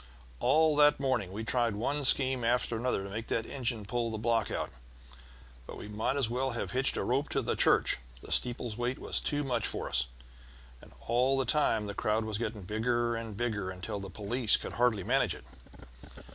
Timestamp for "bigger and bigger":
12.63-13.69